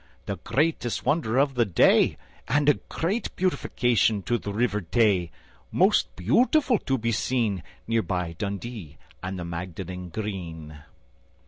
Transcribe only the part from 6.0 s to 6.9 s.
beautiful